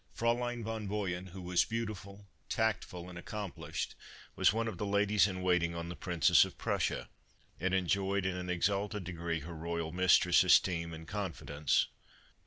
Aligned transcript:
Fraulein 0.15 0.63
von 0.63 0.87
Boyen, 0.87 1.27
who 1.27 1.43
was 1.43 1.63
beautiful, 1.63 2.25
tactful 2.49 3.07
and 3.07 3.19
accomplished, 3.19 3.93
was 4.35 4.51
one 4.51 4.67
of 4.67 4.79
the 4.79 4.85
Ladies 4.87 5.27
in 5.27 5.43
waiting 5.43 5.75
on 5.75 5.89
the 5.89 5.95
Princess 5.95 6.43
of 6.43 6.57
Prussia, 6.57 7.07
and 7.59 7.75
enjoyed 7.75 8.25
in 8.25 8.35
an 8.35 8.49
exalted 8.49 9.03
degree 9.03 9.41
her 9.41 9.53
royal 9.53 9.91
mistress' 9.91 10.43
esteem 10.43 10.91
and 10.91 11.07
confidence. 11.07 11.85